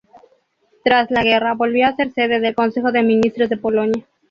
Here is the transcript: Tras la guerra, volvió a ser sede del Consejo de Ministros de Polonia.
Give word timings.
Tras 0.83 1.11
la 1.11 1.21
guerra, 1.21 1.53
volvió 1.53 1.85
a 1.85 1.95
ser 1.95 2.11
sede 2.13 2.39
del 2.39 2.55
Consejo 2.55 2.91
de 2.91 3.03
Ministros 3.03 3.49
de 3.49 3.57
Polonia. 3.57 4.03